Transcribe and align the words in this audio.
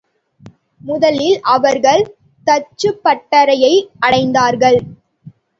முதலில் 0.81 1.35
அவர்கள் 1.49 2.01
தச்சுப்பட்டறையை 2.47 3.73
அடைந்தார்கள். 4.01 4.79